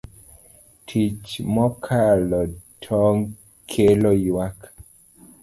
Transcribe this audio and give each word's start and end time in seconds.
Tich 0.87 1.33
mokalo 1.55 2.41
tong' 2.85 3.27
kelo 3.71 4.11
ywak. 4.27 4.59